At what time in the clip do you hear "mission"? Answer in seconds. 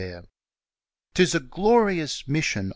2.27-2.69